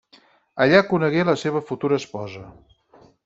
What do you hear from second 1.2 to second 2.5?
la seva futura esposa.